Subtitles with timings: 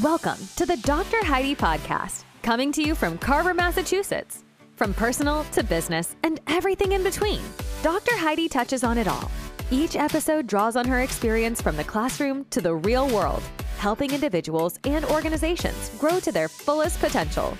[0.00, 1.22] Welcome to the Dr.
[1.22, 4.42] Heidi Podcast, coming to you from Carver, Massachusetts.
[4.74, 7.42] From personal to business and everything in between,
[7.82, 8.16] Dr.
[8.16, 9.30] Heidi touches on it all.
[9.70, 13.42] Each episode draws on her experience from the classroom to the real world,
[13.76, 17.54] helping individuals and organizations grow to their fullest potential.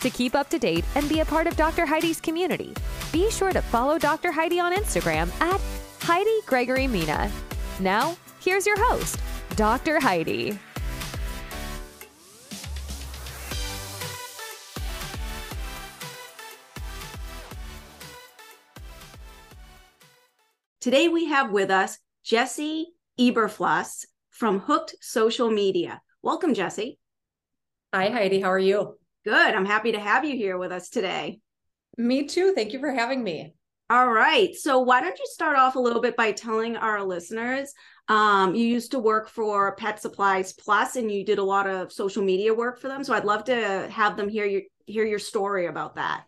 [0.00, 1.84] To keep up to date and be a part of Dr.
[1.84, 2.72] Heidi's community,
[3.12, 4.32] be sure to follow Dr.
[4.32, 5.60] Heidi on Instagram at
[6.00, 7.30] Heidi Gregory Mina.
[7.78, 9.20] Now, here's your host,
[9.56, 10.00] Dr.
[10.00, 10.58] Heidi.
[20.84, 22.88] Today we have with us Jessie
[23.18, 26.02] Ueberfluss from Hooked Social Media.
[26.20, 26.98] Welcome, Jesse.
[27.94, 28.38] Hi, Heidi.
[28.38, 28.98] How are you?
[29.24, 29.54] Good.
[29.54, 31.40] I'm happy to have you here with us today.
[31.96, 32.52] Me too.
[32.54, 33.54] Thank you for having me.
[33.88, 34.54] All right.
[34.54, 37.72] So, why don't you start off a little bit by telling our listeners
[38.08, 41.94] um, you used to work for Pet Supplies Plus and you did a lot of
[41.94, 43.02] social media work for them.
[43.04, 46.24] So, I'd love to have them hear your hear your story about that.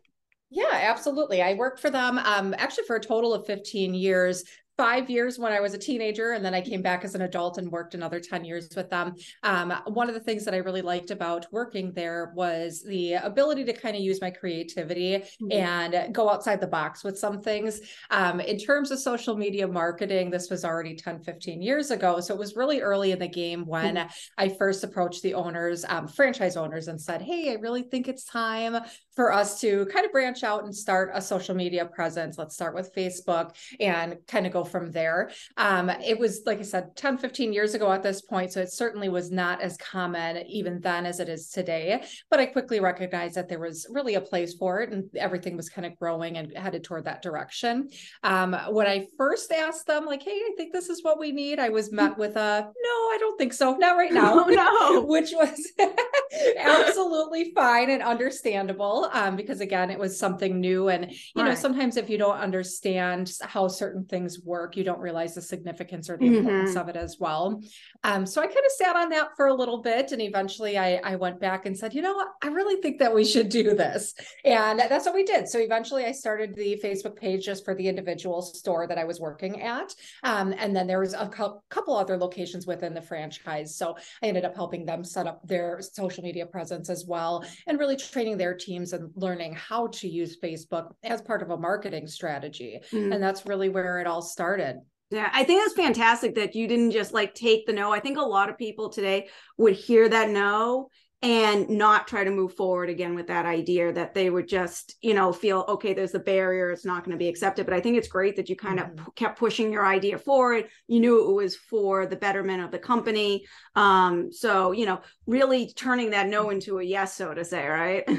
[0.50, 1.42] Yeah, absolutely.
[1.42, 4.44] I worked for them um, actually for a total of 15 years,
[4.76, 7.56] five years when I was a teenager, and then I came back as an adult
[7.56, 9.14] and worked another 10 years with them.
[9.42, 13.64] Um, one of the things that I really liked about working there was the ability
[13.64, 15.52] to kind of use my creativity mm-hmm.
[15.52, 17.80] and go outside the box with some things.
[18.10, 22.20] Um, in terms of social media marketing, this was already 10, 15 years ago.
[22.20, 24.08] So it was really early in the game when mm-hmm.
[24.36, 28.24] I first approached the owners, um, franchise owners, and said, Hey, I really think it's
[28.24, 28.76] time
[29.16, 32.36] for us to kind of branch out and start a social media presence.
[32.36, 35.30] Let's start with Facebook and kind of go from there.
[35.56, 38.52] Um, it was, like I said, 10, 15 years ago at this point.
[38.52, 42.04] So it certainly was not as common even then as it is today.
[42.30, 45.70] But I quickly recognized that there was really a place for it and everything was
[45.70, 47.88] kind of growing and headed toward that direction.
[48.22, 51.58] Um, when I first asked them, like, hey, I think this is what we need,
[51.58, 53.76] I was met with a no, I don't think so.
[53.76, 54.44] Not right now.
[54.44, 55.02] Oh, no.
[55.06, 55.72] Which was
[56.58, 60.88] absolutely fine and understandable um, because, again, it was something new.
[60.88, 61.50] And, you right.
[61.50, 65.42] know, sometimes if you don't understand how certain things work, work, you don't realize the
[65.42, 66.36] significance or the mm-hmm.
[66.36, 67.62] importance of it as well.
[68.04, 70.12] Um, so I kind of sat on that for a little bit.
[70.12, 73.14] And eventually I, I went back and said, you know what, I really think that
[73.14, 74.14] we should do this.
[74.44, 75.48] And that's what we did.
[75.48, 79.20] So eventually I started the Facebook page just for the individual store that I was
[79.20, 79.94] working at.
[80.24, 83.76] Um, and then there was a co- couple other locations within the franchise.
[83.76, 87.78] So I ended up helping them set up their social media presence as well and
[87.78, 92.08] really training their teams and learning how to use Facebook as part of a marketing
[92.08, 92.80] strategy.
[92.90, 93.12] Mm-hmm.
[93.12, 94.80] And that's really where it all started.
[95.10, 97.92] Yeah, I think it's fantastic that you didn't just like take the no.
[97.92, 100.88] I think a lot of people today would hear that no
[101.22, 105.14] and not try to move forward again with that idea that they would just, you
[105.14, 107.64] know, feel okay, there's a barrier, it's not going to be accepted.
[107.64, 108.98] But I think it's great that you kind mm-hmm.
[108.98, 110.66] of p- kept pushing your idea forward.
[110.88, 113.46] You knew it was for the betterment of the company.
[113.74, 118.04] Um, so, you know, really turning that no into a yes, so to say, right?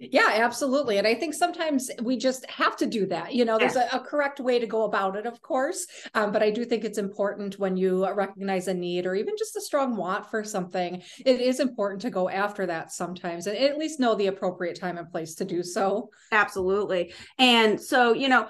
[0.00, 0.98] Yeah, absolutely.
[0.98, 3.34] And I think sometimes we just have to do that.
[3.34, 5.86] You know, there's a, a, correct way to go about it, of course.
[6.14, 9.56] Um, but I do think it's important when you recognize a need or even just
[9.56, 13.76] a strong want for something, it is important to go after that sometimes and at
[13.76, 16.10] least know the appropriate time and place to do so.
[16.30, 17.12] Absolutely.
[17.38, 18.46] And so, you know,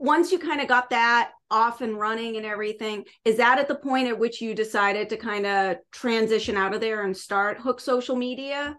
[0.00, 3.76] once you kind of got that off and running and everything, is that at the
[3.76, 7.82] point at which you decided to kind of transition out of there and start Hooked
[7.82, 8.76] Social Media?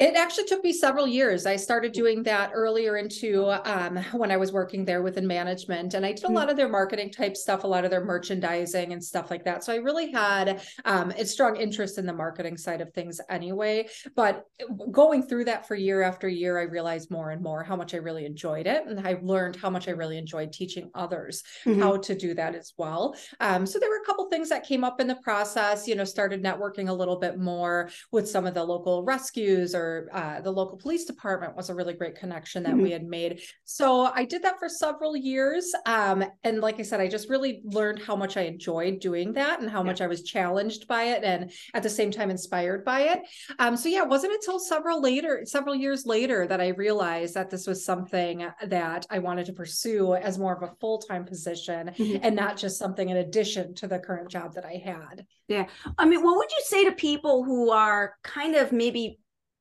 [0.00, 1.44] It actually took me several years.
[1.44, 6.06] I started doing that earlier into um, when I was working there within management, and
[6.06, 6.34] I did a hmm.
[6.36, 9.62] lot of their marketing type stuff, a lot of their merchandising and stuff like that.
[9.62, 13.88] So I really had um, a strong interest in the marketing side of things anyway.
[14.16, 14.46] But
[14.90, 17.98] going through that for year after year, I realized more and more how much I
[17.98, 21.78] really enjoyed it, and I learned how much I really enjoyed teaching others mm-hmm.
[21.78, 23.14] how to do that as well.
[23.38, 25.86] Um, so there were a couple things that came up in the process.
[25.86, 29.89] You know, started networking a little bit more with some of the local rescues or
[30.12, 32.82] uh, the local police department was a really great connection that mm-hmm.
[32.82, 33.40] we had made.
[33.64, 35.72] So I did that for several years.
[35.86, 39.60] Um, and like I said, I just really learned how much I enjoyed doing that
[39.60, 39.90] and how yeah.
[39.90, 43.20] much I was challenged by it and at the same time inspired by it.
[43.58, 47.50] Um, so yeah, it wasn't until several later, several years later that I realized that
[47.50, 52.24] this was something that I wanted to pursue as more of a full-time position mm-hmm.
[52.24, 55.26] and not just something in addition to the current job that I had.
[55.48, 55.66] Yeah.
[55.98, 59.18] I mean, what would you say to people who are kind of maybe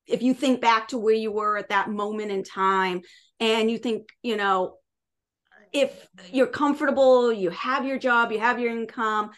[0.10, 3.02] if you think back to where you were at that moment in time
[3.40, 4.76] and you think you know
[5.72, 9.30] if you're comfortable you have your job you have your income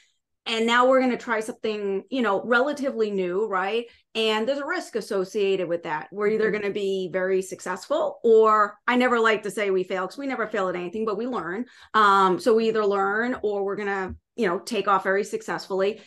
[0.47, 3.85] and now we're going to try something you know relatively new right?
[4.13, 6.61] And there's a risk associated with that we're either mm-hmm.
[6.61, 10.27] going to be very successful or i never like to say we fail because we
[10.27, 11.65] never fail at anything but we learn.
[11.93, 16.01] Um, so we either learn or we're going to you know take off very successfully.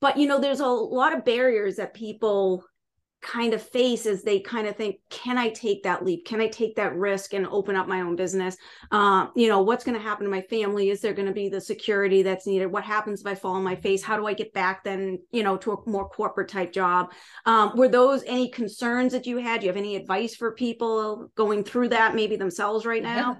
[0.00, 2.64] But you know there's a lot of barriers that people
[3.22, 6.26] kind of face as they kind of think can i take that leap?
[6.26, 8.56] Can i take that risk and open up my own business?
[8.90, 10.90] Uh, you know what's going to happen to my family?
[10.90, 12.66] Is there going to be the security that's needed?
[12.66, 14.02] What happens if i fall on my face?
[14.02, 17.12] How do i get back then you know to a more corporate type job?
[17.46, 19.60] Um, were those any concerns that you had?
[19.60, 23.16] Do you have any advice for people going through that maybe themselves right now?
[23.32, 23.34] yeah.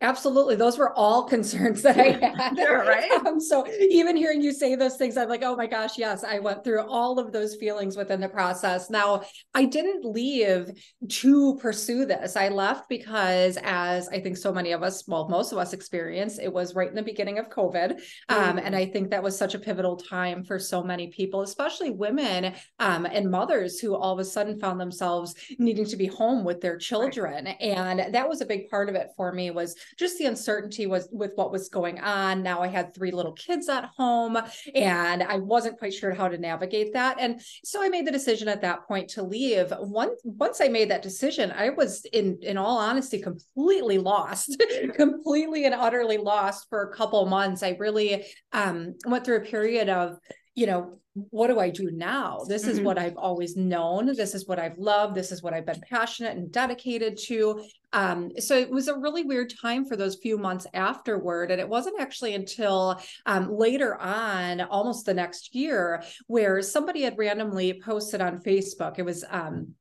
[0.00, 0.56] Absolutely.
[0.56, 2.56] Those were all concerns that I had.
[2.56, 3.10] sure, right.
[3.26, 6.38] Um, so even hearing you say those things, I'm like, oh my gosh, yes, I
[6.38, 8.90] went through all of those feelings within the process.
[8.90, 9.22] Now,
[9.54, 10.70] I didn't leave
[11.08, 12.36] to pursue this.
[12.36, 16.40] I left because, as I think so many of us, well, most of us experienced,
[16.40, 18.00] it was right in the beginning of COVID.
[18.28, 18.78] Um, And mm.
[18.78, 23.06] I think that was such a pivotal time for so many people, especially women um,
[23.06, 26.76] and mothers who all of a sudden found themselves needing to be home with their
[26.76, 27.46] children.
[27.46, 27.56] Right.
[27.60, 31.08] And that was a big part of it for me was just the uncertainty was
[31.12, 32.42] with what was going on.
[32.42, 34.38] Now I had three little kids at home
[34.74, 37.16] and I wasn't quite sure how to navigate that.
[37.20, 39.72] And so I made the decision at that point to leave.
[39.78, 44.62] Once once I made that decision, I was in in all honesty completely lost,
[44.94, 47.62] completely and utterly lost for a couple months.
[47.62, 50.18] I really um, went through a period of
[50.56, 50.98] you know,
[51.30, 52.40] what do I do now?
[52.48, 52.70] This mm-hmm.
[52.72, 54.06] is what I've always known.
[54.06, 55.14] This is what I've loved.
[55.14, 57.62] This is what I've been passionate and dedicated to.
[57.92, 61.50] Um, so it was a really weird time for those few months afterward.
[61.50, 67.18] And it wasn't actually until um, later on, almost the next year, where somebody had
[67.18, 68.98] randomly posted on Facebook.
[68.98, 69.74] It was um,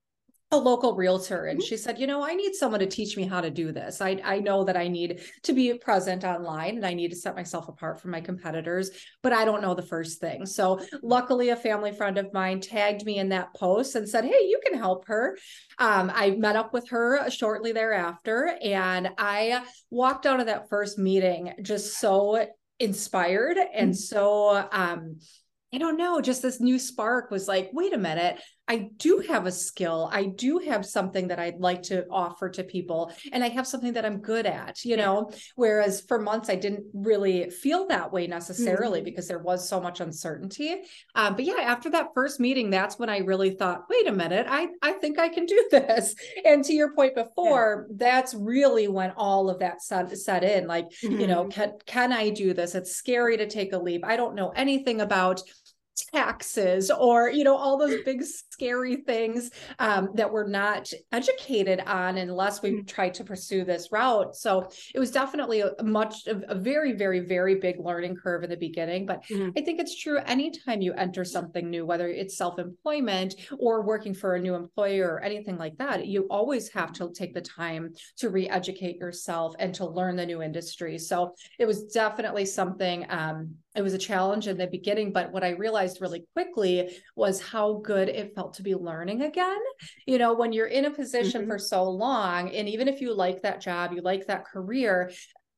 [0.51, 1.65] a local realtor and mm-hmm.
[1.65, 4.19] she said you know i need someone to teach me how to do this i
[4.23, 7.67] i know that i need to be present online and i need to set myself
[7.67, 8.91] apart from my competitors
[9.23, 13.03] but i don't know the first thing so luckily a family friend of mine tagged
[13.05, 15.35] me in that post and said hey you can help her
[15.79, 20.99] um, i met up with her shortly thereafter and i walked out of that first
[20.99, 22.45] meeting just so
[22.79, 23.93] inspired and mm-hmm.
[23.93, 25.17] so um
[25.73, 29.45] I don't know, just this new spark was like, wait a minute, I do have
[29.45, 30.09] a skill.
[30.11, 33.93] I do have something that I'd like to offer to people, and I have something
[33.93, 35.31] that I'm good at, you know.
[35.55, 39.05] Whereas for months, I didn't really feel that way necessarily mm-hmm.
[39.05, 40.81] because there was so much uncertainty.
[41.13, 44.47] Um, but yeah, after that first meeting, that's when I really thought, wait a minute,
[44.49, 46.15] I, I think I can do this.
[46.43, 47.95] And to your point before, yeah.
[47.97, 51.19] that's really when all of that set, set in like, mm-hmm.
[51.19, 51.49] you know, mm-hmm.
[51.49, 52.73] can, can I do this?
[52.73, 54.03] It's scary to take a leap.
[54.03, 55.41] I don't know anything about
[56.13, 58.23] taxes or you know all those big
[58.55, 63.11] scary things um, that we're not educated on unless we mm-hmm.
[63.11, 67.75] to pursue this route so it was definitely a much a very very very big
[67.79, 69.49] learning curve in the beginning but mm-hmm.
[69.57, 74.35] i think it's true anytime you enter something new whether it's self-employment or working for
[74.35, 78.29] a new employer or anything like that you always have to take the time to
[78.29, 83.81] re-educate yourself and to learn the new industry so it was definitely something um, it
[83.81, 88.07] was a challenge in the beginning but what i realized really quickly was how good
[88.07, 89.59] it felt to be learning again
[90.05, 91.51] you know when you're in a position mm-hmm.
[91.51, 95.11] for so long and even if you like that job you like that career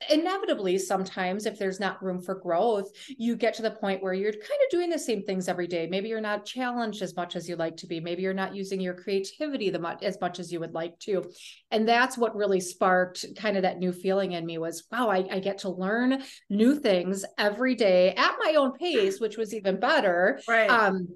[0.10, 4.32] inevitably sometimes if there's not room for growth you get to the point where you're
[4.32, 5.88] kind of doing the same things every day.
[5.88, 8.00] Maybe you're not challenged as much as you like to be.
[8.00, 11.26] Maybe you're not using your creativity the much as much as you would like to.
[11.72, 15.28] And that's what really sparked kind of that new feeling in me was wow I,
[15.32, 19.80] I get to learn new things every day at my own pace which was even
[19.80, 20.40] better.
[20.48, 20.70] Right.
[20.70, 21.08] Um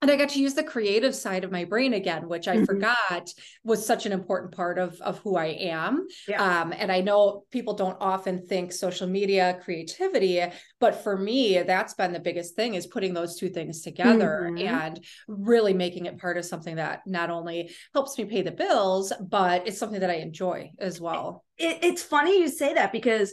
[0.00, 2.64] and I got to use the creative side of my brain again, which I mm-hmm.
[2.64, 3.30] forgot
[3.64, 6.06] was such an important part of of who I am.
[6.28, 6.60] Yeah.
[6.60, 10.42] Um, and I know people don't often think social media creativity,
[10.78, 14.66] but for me, that's been the biggest thing is putting those two things together mm-hmm.
[14.66, 19.12] and really making it part of something that not only helps me pay the bills,
[19.20, 21.44] but it's something that I enjoy as well.
[21.56, 23.32] It, it's funny you say that because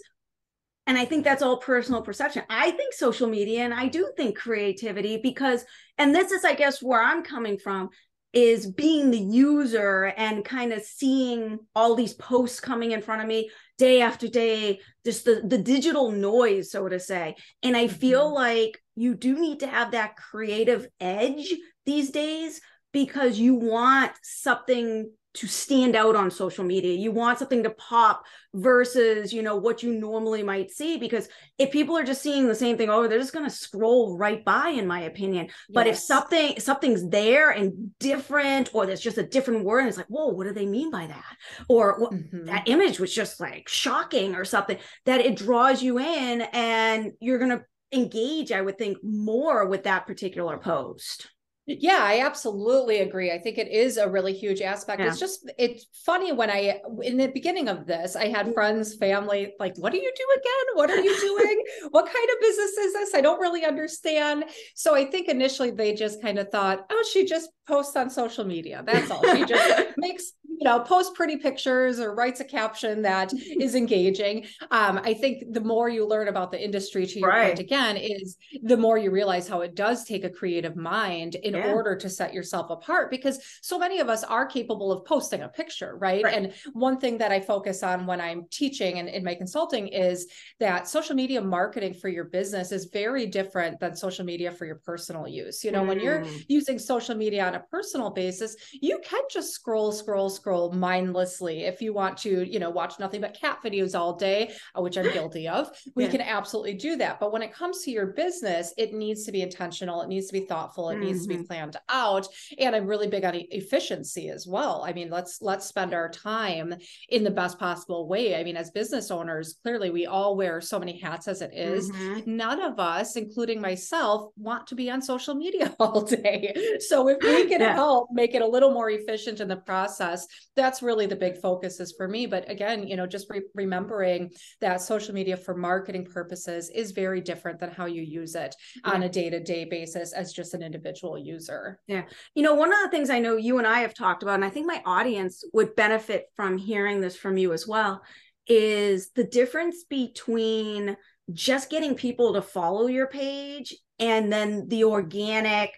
[0.88, 4.38] and i think that's all personal perception i think social media and i do think
[4.38, 5.66] creativity because
[5.98, 7.90] and this is i guess where i'm coming from
[8.34, 13.28] is being the user and kind of seeing all these posts coming in front of
[13.28, 18.26] me day after day just the the digital noise so to say and i feel
[18.26, 18.36] mm-hmm.
[18.36, 21.54] like you do need to have that creative edge
[21.86, 22.60] these days
[22.92, 26.94] because you want something to stand out on social media.
[26.94, 28.24] You want something to pop
[28.54, 30.98] versus, you know, what you normally might see.
[30.98, 31.28] Because
[31.58, 34.44] if people are just seeing the same thing over, they're just going to scroll right
[34.46, 35.46] by, in my opinion.
[35.46, 35.56] Yes.
[35.70, 39.98] But if something something's there and different, or there's just a different word, and it's
[39.98, 41.36] like, whoa, what do they mean by that?
[41.68, 42.46] Or mm-hmm.
[42.46, 47.40] that image was just like shocking or something, that it draws you in and you're
[47.40, 51.30] going to engage, I would think, more with that particular post.
[51.68, 53.32] Yeah, I absolutely agree.
[53.32, 55.02] I think it is a really huge aspect.
[55.02, 55.08] Yeah.
[55.08, 59.54] It's just it's funny when I in the beginning of this, I had friends, family
[59.60, 60.76] like, "What do you do again?
[60.76, 61.64] What are you doing?
[61.90, 63.16] what kind of business is this?
[63.16, 64.46] I don't really understand."
[64.76, 68.46] So I think initially they just kind of thought, "Oh, she just posts on social
[68.46, 68.84] media.
[68.86, 69.24] That's all.
[69.36, 74.46] She just makes you know post pretty pictures or writes a caption that is engaging
[74.72, 77.48] um, i think the more you learn about the industry to your right.
[77.48, 81.54] point again is the more you realize how it does take a creative mind in
[81.54, 81.72] yeah.
[81.72, 85.50] order to set yourself apart because so many of us are capable of posting a
[85.50, 86.34] picture right, right.
[86.36, 90.28] and one thing that i focus on when i'm teaching and in my consulting is
[90.60, 94.82] that social media marketing for your business is very different than social media for your
[94.86, 95.88] personal use you know mm.
[95.88, 96.46] when you're mm.
[96.48, 101.64] using social media on a personal basis you can just scroll scroll scroll scroll mindlessly.
[101.64, 104.96] If you want to, you know, watch nothing but cat videos all day, uh, which
[104.96, 106.12] I'm guilty of, we yeah.
[106.12, 107.20] can absolutely do that.
[107.20, 110.04] But when it comes to your business, it needs to be intentional.
[110.04, 110.92] It needs to be thoughtful.
[110.92, 111.06] It mm-hmm.
[111.06, 111.46] needs to be mm-hmm.
[111.46, 112.28] planned out.
[112.60, 114.84] And I'm really big on efficiency as well.
[114.86, 116.76] I mean, let's let's spend our time
[117.10, 118.40] in the best possible way.
[118.40, 121.92] I mean, as business owners, clearly we all wear so many hats as it is.
[121.92, 122.36] Mm-hmm.
[122.36, 126.54] None of us, including myself, want to be on social media all day.
[126.82, 127.74] So if we can yeah.
[127.74, 131.80] help make it a little more efficient in the process, that's really the big focus
[131.80, 132.26] is for me.
[132.26, 137.22] But again you know just re- remembering that social media for marketing purposes is very
[137.22, 138.92] different than how you use it yeah.
[138.92, 141.80] on a day-to-day basis as just an individual user.
[141.88, 142.04] Yeah.
[142.34, 144.46] You know one of the things i know you and i have talked about and
[144.46, 148.02] i think my audience would benefit from hearing this from you as well
[148.48, 150.96] is the difference between
[151.34, 155.74] just getting people to follow your page and then the organic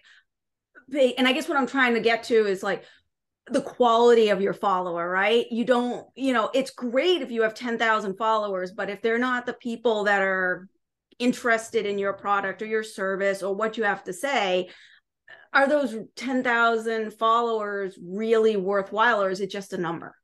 [0.92, 2.84] and i guess what i'm trying to get to is like
[3.50, 5.46] the quality of your follower, right?
[5.50, 9.46] You don't, you know, it's great if you have 10,000 followers, but if they're not
[9.46, 10.68] the people that are
[11.18, 14.68] interested in your product or your service or what you have to say,
[15.52, 20.14] are those 10,000 followers really worthwhile or is it just a number?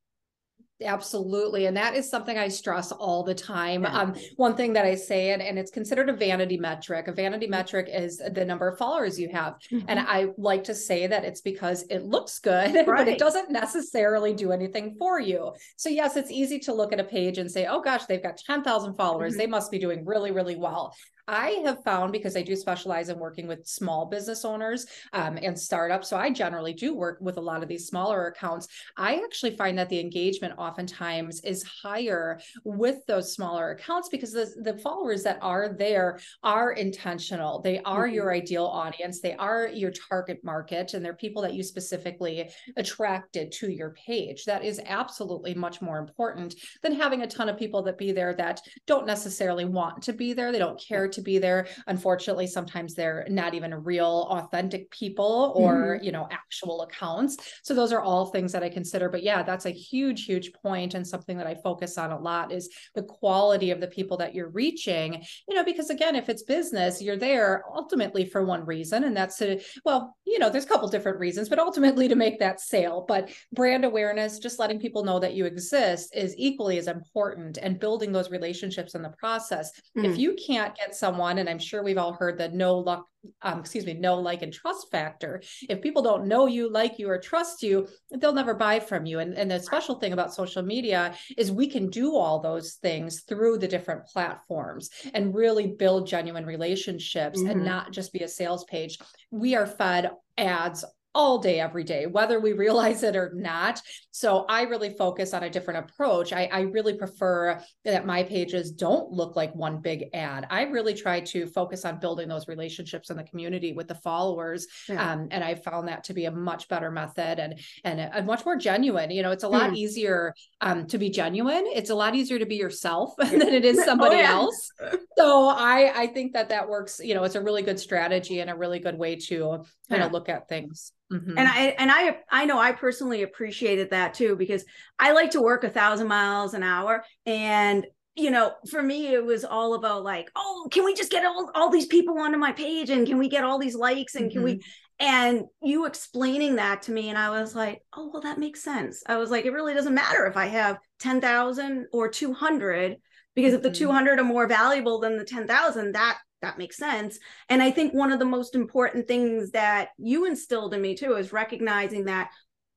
[0.82, 1.66] Absolutely.
[1.66, 3.82] And that is something I stress all the time.
[3.82, 3.96] Yeah.
[3.96, 7.06] Um, one thing that I say, and, and it's considered a vanity metric.
[7.06, 9.54] A vanity metric is the number of followers you have.
[9.70, 9.86] Mm-hmm.
[9.88, 12.86] And I like to say that it's because it looks good, right.
[12.86, 15.52] but it doesn't necessarily do anything for you.
[15.76, 18.36] So, yes, it's easy to look at a page and say, oh gosh, they've got
[18.38, 19.34] 10,000 followers.
[19.34, 19.38] Mm-hmm.
[19.38, 20.94] They must be doing really, really well.
[21.26, 25.58] I have found because I do specialize in working with small business owners um, and
[25.58, 26.08] startups.
[26.08, 28.68] So I generally do work with a lot of these smaller accounts.
[28.96, 34.52] I actually find that the engagement oftentimes is higher with those smaller accounts because the,
[34.62, 37.60] the followers that are there are intentional.
[37.60, 38.14] They are mm-hmm.
[38.14, 43.52] your ideal audience, they are your target market, and they're people that you specifically attracted
[43.52, 44.44] to your page.
[44.44, 48.34] That is absolutely much more important than having a ton of people that be there
[48.34, 50.52] that don't necessarily want to be there.
[50.52, 51.66] They don't care to be there.
[51.86, 56.04] Unfortunately, sometimes they're not even real, authentic people or, mm-hmm.
[56.04, 57.36] you know, actual accounts.
[57.62, 59.08] So those are all things that I consider.
[59.08, 62.52] But yeah, that's a huge, huge point and something that I focus on a lot
[62.52, 66.42] is the quality of the people that you're reaching, you know, because again, if it's
[66.42, 70.68] business, you're there ultimately for one reason, and that's to, well, you know, there's a
[70.68, 73.04] couple different reasons, but ultimately to make that sale.
[73.06, 77.80] But brand awareness, just letting people know that you exist is equally as important and
[77.80, 79.70] building those relationships in the process.
[79.96, 80.04] Mm.
[80.04, 83.06] If you can't get someone, and I'm sure we've all heard the no luck,
[83.42, 85.42] um, excuse me, no like and trust factor.
[85.68, 89.18] If people don't know you, like you, or trust you, they'll never buy from you.
[89.18, 93.20] And, and the special thing about social media is we can do all those things
[93.28, 97.50] through the different platforms and really build genuine relationships mm-hmm.
[97.50, 98.98] and not just be a sales page.
[99.30, 103.80] We are fed ads all day, every day, whether we realize it or not.
[104.10, 106.32] So I really focus on a different approach.
[106.32, 110.46] I, I, really prefer that my pages don't look like one big ad.
[110.50, 114.66] I really try to focus on building those relationships in the community with the followers.
[114.88, 115.12] Yeah.
[115.12, 118.22] Um, and I found that to be a much better method and and a, a
[118.22, 119.10] much more genuine.
[119.10, 119.76] You know, it's a lot mm.
[119.76, 121.64] easier um, to be genuine.
[121.66, 124.32] It's a lot easier to be yourself than it is oh, somebody oh, yeah.
[124.32, 124.70] else.
[125.16, 127.00] So I I think that that works.
[127.02, 130.06] You know, it's a really good strategy and a really good way to kind yeah.
[130.06, 130.90] of look at things.
[131.12, 131.38] Mm-hmm.
[131.38, 134.64] And I and I I know I personally appreciated that too because
[134.98, 139.24] I like to work a thousand miles an hour and you know for me it
[139.24, 142.52] was all about like oh can we just get all, all these people onto my
[142.52, 144.32] page and can we get all these likes and mm-hmm.
[144.32, 145.06] can we mm-hmm.
[145.06, 149.02] and you explaining that to me and I was like oh well that makes sense
[149.06, 152.96] I was like it really doesn't matter if I have 10,000 or 200
[153.34, 153.90] because if the mm-hmm.
[153.90, 157.18] 200 are more valuable than the 10,000 that that makes sense.
[157.48, 161.14] And I think one of the most important things that you instilled in me too
[161.14, 162.30] is recognizing that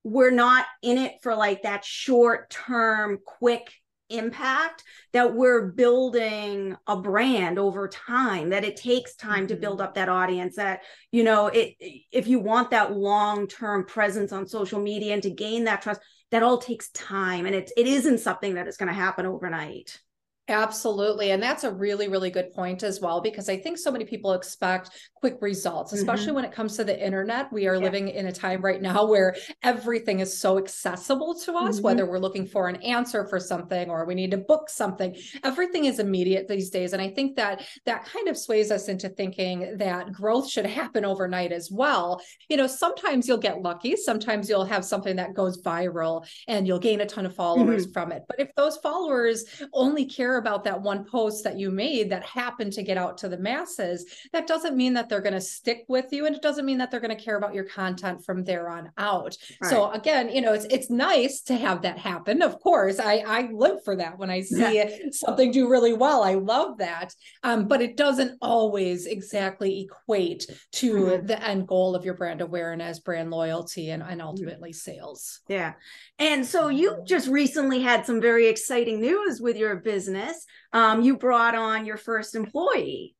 [0.04, 3.72] we're not in it for like that short term, quick
[4.10, 9.48] impact that we're building a brand over time that it takes time mm-hmm.
[9.48, 9.88] to build mm-hmm.
[9.88, 10.80] up that audience that
[11.12, 11.74] you know it
[12.10, 16.42] if you want that long-term presence on social media and to gain that trust that
[16.42, 20.00] all takes time and it, it isn't something that is going to happen overnight
[20.48, 21.32] Absolutely.
[21.32, 24.32] And that's a really, really good point as well, because I think so many people
[24.32, 26.36] expect quick results, especially mm-hmm.
[26.36, 27.52] when it comes to the internet.
[27.52, 27.80] We are yeah.
[27.82, 31.84] living in a time right now where everything is so accessible to us, mm-hmm.
[31.84, 35.14] whether we're looking for an answer for something or we need to book something.
[35.44, 36.94] Everything is immediate these days.
[36.94, 41.04] And I think that that kind of sways us into thinking that growth should happen
[41.04, 42.22] overnight as well.
[42.48, 46.78] You know, sometimes you'll get lucky, sometimes you'll have something that goes viral and you'll
[46.78, 47.92] gain a ton of followers mm-hmm.
[47.92, 48.22] from it.
[48.26, 52.72] But if those followers only care about that one post that you made that happened
[52.74, 56.06] to get out to the masses, that doesn't mean that they're going to stick with
[56.12, 56.26] you.
[56.26, 58.90] And it doesn't mean that they're going to care about your content from there on
[58.96, 59.36] out.
[59.60, 59.70] Right.
[59.70, 62.42] So again, you know, it's it's nice to have that happen.
[62.42, 64.90] Of course, I, I live for that when I see yeah.
[65.12, 66.22] something do really well.
[66.22, 67.14] I love that.
[67.42, 71.26] Um, but it doesn't always exactly equate to mm-hmm.
[71.26, 75.40] the end goal of your brand awareness, brand loyalty, and, and ultimately sales.
[75.48, 75.74] Yeah.
[76.18, 80.27] And so you just recently had some very exciting news with your business.
[80.72, 83.14] Um, you brought on your first employee.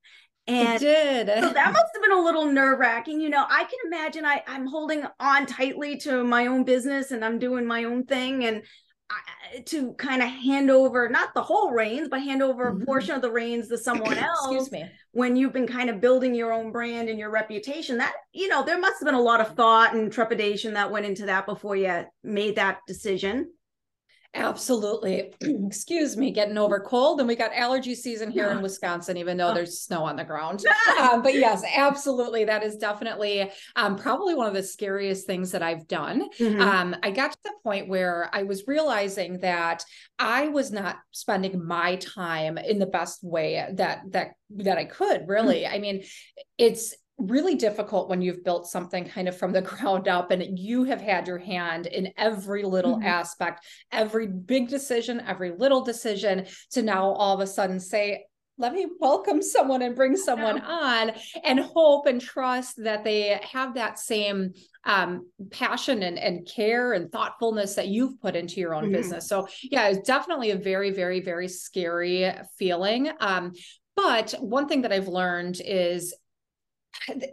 [0.46, 1.26] And I did.
[1.26, 3.20] so that must have been a little nerve wracking.
[3.20, 7.22] You know, I can imagine I, I'm holding on tightly to my own business and
[7.22, 8.46] I'm doing my own thing.
[8.46, 8.62] And
[9.10, 12.82] I, to kind of hand over not the whole reins, but hand over mm-hmm.
[12.82, 14.46] a portion of the reins to someone else.
[14.46, 14.84] Excuse me.
[15.12, 18.64] When you've been kind of building your own brand and your reputation, that you know
[18.64, 21.76] there must have been a lot of thought and trepidation that went into that before
[21.76, 23.50] you made that decision.
[24.34, 25.32] Absolutely.
[25.40, 27.18] Excuse me, getting over cold.
[27.18, 28.56] And we got allergy season here yeah.
[28.56, 30.64] in Wisconsin, even though there's snow on the ground.
[31.00, 32.44] um, but yes, absolutely.
[32.44, 36.28] That is definitely um, probably one of the scariest things that I've done.
[36.38, 36.60] Mm-hmm.
[36.60, 39.84] Um, I got to the point where I was realizing that
[40.18, 45.26] I was not spending my time in the best way that that that I could
[45.26, 45.62] really.
[45.62, 45.74] Mm-hmm.
[45.74, 46.04] I mean,
[46.56, 50.84] it's really difficult when you've built something kind of from the ground up and you
[50.84, 53.06] have had your hand in every little mm-hmm.
[53.06, 58.24] aspect, every big decision, every little decision to now all of a sudden say,
[58.60, 61.12] let me welcome someone and bring someone on
[61.44, 64.52] and hope and trust that they have that same
[64.84, 68.92] um, passion and, and care and thoughtfulness that you've put into your own mm-hmm.
[68.92, 69.28] business.
[69.28, 73.10] So yeah, it's definitely a very, very, very scary feeling.
[73.20, 73.52] Um,
[73.96, 76.14] but one thing that I've learned is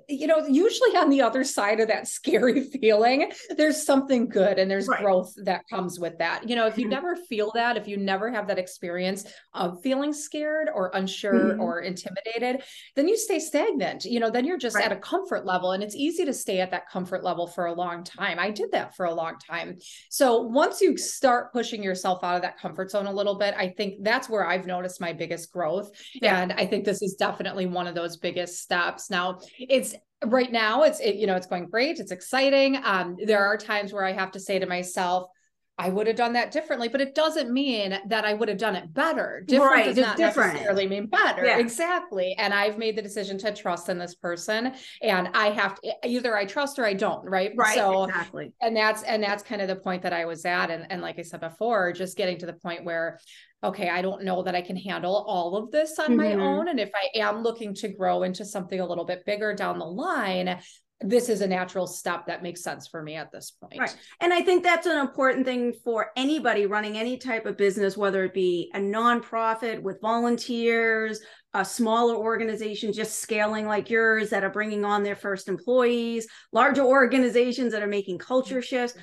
[0.08, 4.70] you know, usually on the other side of that scary feeling, there's something good and
[4.70, 5.02] there's right.
[5.02, 6.48] growth that comes with that.
[6.48, 6.92] You know, if you mm-hmm.
[6.92, 11.62] never feel that, if you never have that experience of feeling scared or unsure mm-hmm.
[11.62, 12.64] or intimidated,
[12.96, 14.06] then you stay stagnant.
[14.06, 14.86] You know, then you're just right.
[14.86, 17.74] at a comfort level and it's easy to stay at that comfort level for a
[17.74, 18.40] long time.
[18.40, 19.78] I did that for a long time.
[20.10, 23.70] So once you start pushing yourself out of that comfort zone a little bit, I
[23.70, 25.92] think that's where I've noticed my biggest growth.
[26.14, 26.42] Yeah.
[26.42, 29.10] And I think this is definitely one of those biggest steps.
[29.10, 32.80] Now, it's right now it's it, you know it's going great it's exciting.
[32.84, 35.30] Um there are times where i have to say to myself
[35.78, 38.78] I would have done that differently, but it doesn't mean that I would have done
[38.78, 39.44] it better.
[39.46, 40.54] Different right, does not different.
[40.54, 41.46] necessarily mean better.
[41.46, 41.58] Yeah.
[41.58, 42.34] Exactly.
[42.38, 46.38] And I've made the decision to trust in this person, and I have to either
[46.38, 47.26] I trust or I don't.
[47.30, 47.52] Right.
[47.58, 47.76] Right.
[47.76, 48.54] So exactly.
[48.62, 51.20] And that's and that's kind of the point that I was at, and and like
[51.20, 53.20] I said before, just getting to the point where
[53.64, 56.18] okay, I don't know that I can handle all of this on mm-hmm.
[56.18, 56.68] my own.
[56.68, 59.86] And if I am looking to grow into something a little bit bigger down the
[59.86, 60.60] line,
[61.02, 63.80] this is a natural step that makes sense for me at this point.
[63.80, 63.96] Right.
[64.22, 68.24] And I think that's an important thing for anybody running any type of business, whether
[68.24, 71.20] it be a nonprofit with volunteers,
[71.54, 76.84] a smaller organization just scaling like yours that are bringing on their first employees, larger
[76.84, 78.62] organizations that are making culture mm-hmm.
[78.62, 78.98] shifts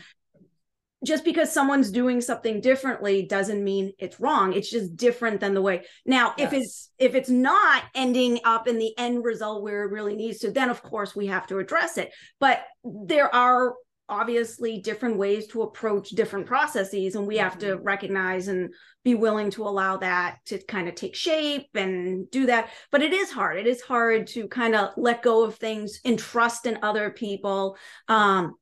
[1.05, 4.53] just because someone's doing something differently doesn't mean it's wrong.
[4.53, 5.85] It's just different than the way.
[6.07, 6.53] Now yes.
[6.53, 10.39] if it's if it's not ending up in the end result where it really needs
[10.41, 12.13] to then of course we have to address it.
[12.39, 13.75] But there are
[14.09, 17.85] obviously different ways to approach different processes and we have to mm-hmm.
[17.85, 18.73] recognize and
[19.05, 22.69] be willing to allow that to kind of take shape and do that.
[22.91, 23.59] But it is hard.
[23.59, 27.77] It is hard to kind of let go of things and trust in other people.
[28.09, 28.55] Um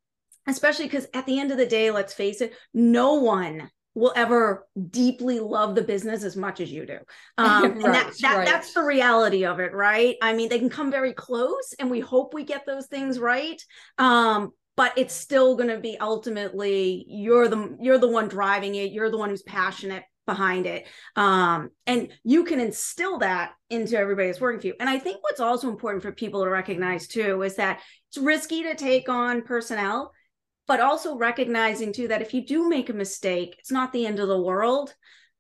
[0.51, 4.67] especially because at the end of the day, let's face it, no one will ever
[4.91, 6.99] deeply love the business as much as you do.
[7.39, 8.47] Um, right, and that, that right.
[8.47, 10.17] that's the reality of it, right?
[10.21, 13.61] I mean, they can come very close and we hope we get those things right.
[13.97, 18.93] Um, but it's still going to be ultimately you're the you're the one driving it
[18.93, 20.87] you're the one who's passionate behind it
[21.17, 25.23] um, and you can instill that into everybody that's working for you and i think
[25.23, 29.43] what's also important for people to recognize too is that it's risky to take on
[29.43, 30.13] personnel
[30.71, 34.21] but also recognizing too that if you do make a mistake, it's not the end
[34.21, 34.95] of the world.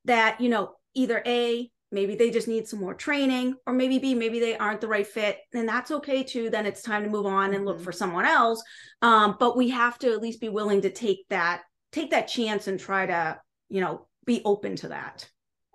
[0.05, 4.15] that, you know, either A, maybe they just need some more training, or maybe B,
[4.15, 5.39] maybe they aren't the right fit.
[5.53, 6.51] And that's okay too.
[6.51, 7.85] Then it's time to move on and look mm-hmm.
[7.85, 8.63] for someone else.
[9.03, 11.63] Um, but we have to at least be willing to take that,
[11.93, 13.39] take that chance and try to,
[13.69, 15.29] you know, be open to that.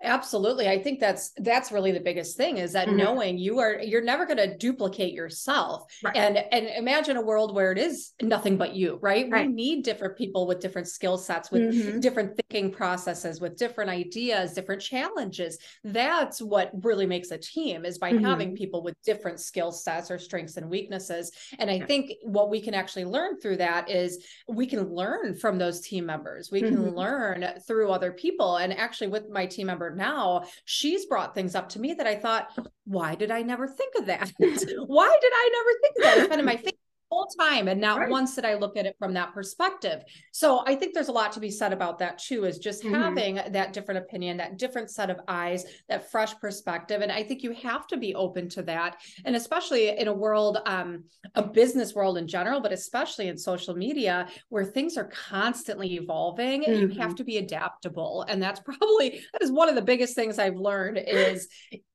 [0.06, 0.68] Absolutely.
[0.68, 2.96] I think that's that's really the biggest thing is that mm-hmm.
[2.96, 5.92] knowing you are you're never going to duplicate yourself.
[6.02, 6.16] Right.
[6.16, 9.28] And and imagine a world where it is nothing but you, right?
[9.28, 9.46] right.
[9.46, 12.00] We need different people with different skill sets, with mm-hmm.
[12.00, 15.58] different thinking processes, with different ideas, different challenges.
[15.82, 18.24] That's what really makes a team is by mm-hmm.
[18.24, 21.32] having people with different skill sets or strengths and weaknesses.
[21.58, 25.58] And I think what we can actually learn through that is we can learn from
[25.58, 26.50] those team members.
[26.52, 26.96] We can mm-hmm.
[26.96, 28.56] learn through other people.
[28.56, 32.16] And actually with my team member now, she's brought things up to me that I
[32.16, 34.32] thought, why did I never think of that?
[34.38, 36.18] why did I never think of that?
[36.18, 36.72] It's kind of my face
[37.10, 38.10] whole time and not right.
[38.10, 41.30] once did i look at it from that perspective so i think there's a lot
[41.30, 42.94] to be said about that too is just mm-hmm.
[42.94, 47.42] having that different opinion that different set of eyes that fresh perspective and i think
[47.42, 51.04] you have to be open to that and especially in a world um,
[51.36, 56.62] a business world in general but especially in social media where things are constantly evolving
[56.62, 56.72] mm-hmm.
[56.72, 57.14] you have mm-hmm.
[57.14, 60.98] to be adaptable and that's probably that is one of the biggest things i've learned
[60.98, 61.48] is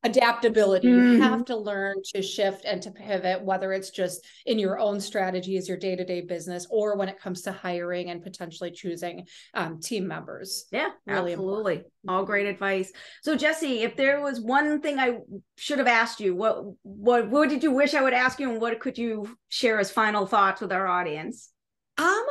[0.04, 0.88] adaptability.
[0.88, 1.14] Mm-hmm.
[1.14, 5.00] you have to learn to shift and to pivot whether it's just in your own
[5.00, 9.80] strategy as your day-to-day business or when it comes to hiring and potentially choosing um,
[9.80, 10.66] team members.
[10.72, 11.74] Yeah really absolutely.
[11.74, 11.94] important.
[12.08, 12.92] all great advice.
[13.22, 15.20] So Jessie if there was one thing i
[15.58, 18.62] should have asked you what what what did you wish i would ask you and
[18.62, 21.50] what could you share as final thoughts with our audience?
[21.98, 22.26] Um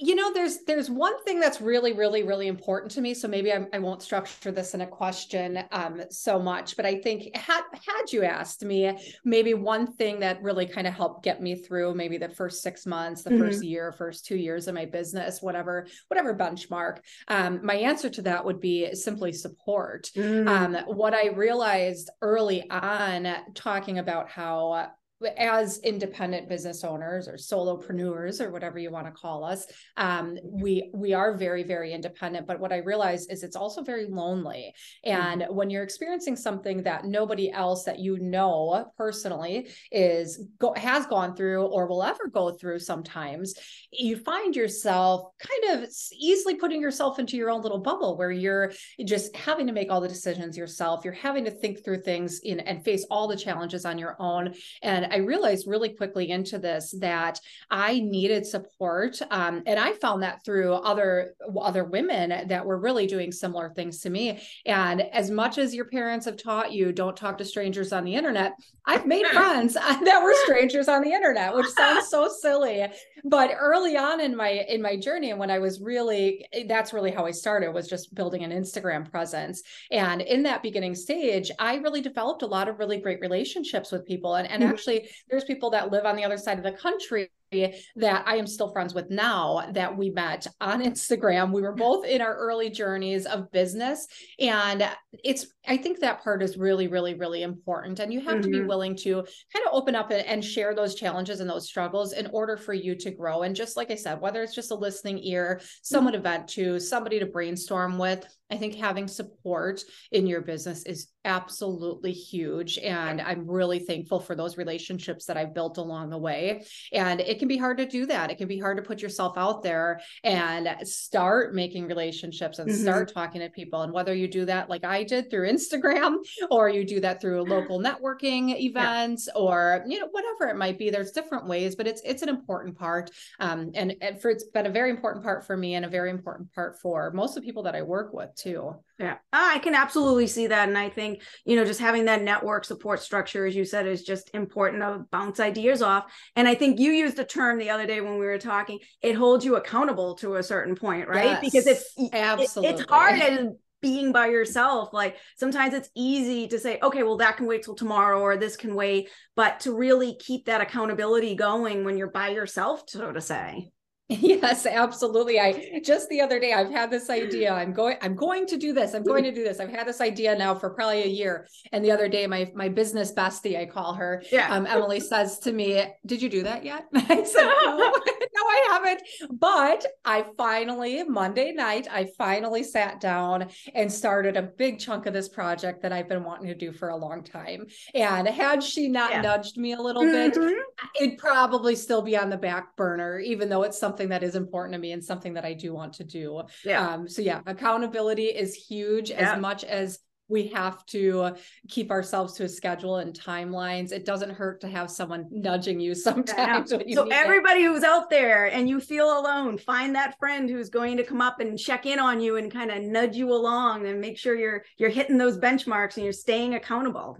[0.00, 3.52] you know there's there's one thing that's really really really important to me so maybe
[3.52, 7.36] I'm, i will not structure this in a question um, so much but i think
[7.36, 11.56] had had you asked me maybe one thing that really kind of helped get me
[11.56, 13.40] through maybe the first six months the mm-hmm.
[13.40, 18.22] first year first two years of my business whatever whatever benchmark um, my answer to
[18.22, 20.48] that would be simply support mm-hmm.
[20.48, 24.88] um, what i realized early on talking about how
[25.36, 30.90] as independent business owners or solopreneurs or whatever you want to call us um, we
[30.94, 34.74] we are very very independent but what i realize is it's also very lonely.
[35.04, 35.54] And mm-hmm.
[35.54, 41.34] when you're experiencing something that nobody else that you know personally is go, has gone
[41.34, 43.54] through or will ever go through sometimes
[43.90, 48.72] you find yourself kind of easily putting yourself into your own little bubble where you're
[49.04, 51.04] just having to make all the decisions yourself.
[51.04, 54.54] You're having to think through things in and face all the challenges on your own.
[54.82, 57.40] And I realized really quickly into this that
[57.70, 63.06] I needed support, um, and I found that through other other women that were really
[63.06, 64.42] doing similar things to me.
[64.66, 68.14] And as much as your parents have taught you, don't talk to strangers on the
[68.14, 72.86] internet, I've made friends that were strangers on the internet, which sounds so silly.
[73.24, 77.10] But early on in my in my journey, and when I was really, that's really
[77.10, 79.62] how I started was just building an Instagram presence.
[79.90, 84.06] And in that beginning stage, I really developed a lot of really great relationships with
[84.06, 84.72] people, and and mm-hmm.
[84.72, 84.97] actually
[85.28, 88.70] there's people that live on the other side of the country that I am still
[88.72, 91.52] friends with now that we met on Instagram.
[91.52, 94.06] We were both in our early journeys of business.
[94.38, 94.88] And
[95.24, 98.00] it's, I think that part is really, really, really important.
[98.00, 98.42] And you have mm-hmm.
[98.42, 98.68] to be mm-hmm.
[98.68, 102.56] willing to kind of open up and, share those challenges and those struggles in order
[102.56, 103.42] for you to grow.
[103.42, 106.22] And just like I said, whether it's just a listening ear, someone mm-hmm.
[106.22, 111.08] to vent to, somebody to brainstorm with, I think having support in your business is
[111.24, 112.78] absolutely huge.
[112.78, 116.64] And I'm really thankful for those relationships that I've built along the way.
[116.92, 118.30] And it can be hard to do that.
[118.30, 122.80] It can be hard to put yourself out there and start making relationships and mm-hmm.
[122.80, 123.82] start talking to people.
[123.82, 126.16] And whether you do that like I did through Instagram
[126.50, 129.40] or you do that through local networking events yeah.
[129.40, 132.78] or, you know, whatever it might be, there's different ways, but it's, it's an important
[132.78, 133.10] part.
[133.40, 136.08] Um, and, and for, it's been a very important part for me and a very
[136.08, 138.74] important part for most of the people that I work with too.
[138.98, 140.68] Yeah, I can absolutely see that.
[140.68, 144.02] And I think, you know, just having that network support structure, as you said, is
[144.02, 146.12] just important to bounce ideas off.
[146.34, 149.14] And I think you used a term the other day when we were talking, it
[149.14, 151.24] holds you accountable to a certain point, right?
[151.24, 153.48] Yes, because it's absolutely it, it's hard as
[153.80, 154.92] being by yourself.
[154.92, 158.56] Like sometimes it's easy to say, okay, well, that can wait till tomorrow or this
[158.56, 159.10] can wait.
[159.36, 163.70] But to really keep that accountability going when you're by yourself, so to say.
[164.38, 165.38] Yes, absolutely.
[165.38, 167.52] I just the other day I've had this idea.
[167.52, 168.94] I'm going I'm going to do this.
[168.94, 169.60] I'm going to do this.
[169.60, 171.46] I've had this idea now for probably a year.
[171.72, 174.50] And the other day my my business bestie, I call her, yeah.
[174.54, 178.68] um, Emily says to me, "Did you do that yet?" I said, "No, no I
[178.70, 179.02] haven't.
[179.38, 185.12] But I finally, Monday night, I finally sat down and started a big chunk of
[185.12, 187.66] this project that I've been wanting to do for a long time.
[187.94, 189.20] And had she not yeah.
[189.20, 190.40] nudged me a little mm-hmm.
[190.40, 190.64] bit,
[191.00, 194.74] it'd probably still be on the back burner, even though it's something that is important
[194.74, 196.42] to me and something that I do want to do.
[196.64, 196.88] Yeah.
[196.88, 199.32] Um, so yeah, accountability is huge yeah.
[199.32, 201.34] as much as we have to
[201.68, 203.92] keep ourselves to a schedule and timelines.
[203.92, 206.72] It doesn't hurt to have someone nudging you sometimes.
[206.86, 207.66] You so everybody it.
[207.66, 211.40] who's out there and you feel alone, find that friend who's going to come up
[211.40, 214.64] and check in on you and kind of nudge you along and make sure you're
[214.76, 217.18] you're hitting those benchmarks and you're staying accountable.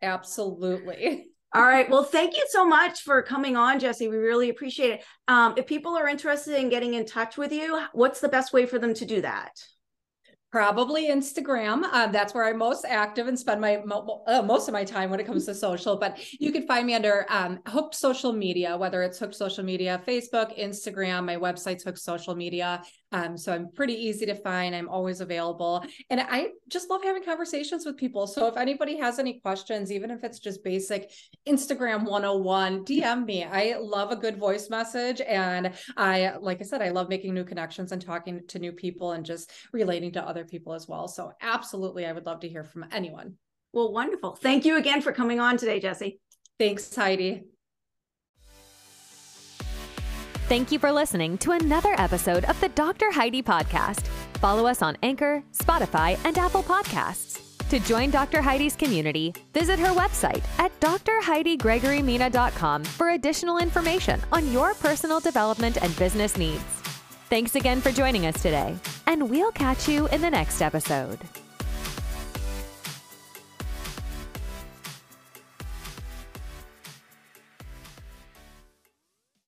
[0.00, 1.28] Absolutely.
[1.54, 1.88] All right.
[1.90, 4.08] Well, thank you so much for coming on, Jessie.
[4.08, 5.04] We really appreciate it.
[5.28, 8.64] Um, if people are interested in getting in touch with you, what's the best way
[8.64, 9.50] for them to do that?
[10.50, 11.84] Probably Instagram.
[11.84, 13.76] Um, that's where I'm most active and spend my
[14.26, 15.96] uh, most of my time when it comes to social.
[15.96, 20.00] But you can find me under um, Hooked Social Media, whether it's Hooked Social Media,
[20.06, 21.24] Facebook, Instagram.
[21.26, 22.82] My website's Hooked Social Media.
[23.12, 24.74] Um, so I'm pretty easy to find.
[24.74, 25.84] I'm always available.
[26.10, 28.26] And I just love having conversations with people.
[28.26, 31.10] So if anybody has any questions, even if it's just basic
[31.46, 33.44] Instagram 101, DM me.
[33.44, 35.20] I love a good voice message.
[35.20, 39.12] And I, like I said, I love making new connections and talking to new people
[39.12, 41.08] and just relating to other people as well.
[41.08, 43.34] So absolutely, I would love to hear from anyone.
[43.72, 44.36] Well, wonderful.
[44.36, 46.20] Thank you again for coming on today, Jessie.
[46.58, 47.51] Thanks, Heidi.
[50.48, 53.10] Thank you for listening to another episode of the Dr.
[53.10, 54.00] Heidi Podcast.
[54.38, 57.40] Follow us on Anchor, Spotify, and Apple Podcasts.
[57.70, 58.42] To join Dr.
[58.42, 65.96] Heidi's community, visit her website at drheidigregorymina.com for additional information on your personal development and
[65.96, 66.62] business needs.
[67.30, 68.76] Thanks again for joining us today,
[69.06, 71.18] and we'll catch you in the next episode.